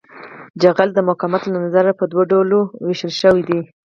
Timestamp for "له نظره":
1.47-1.91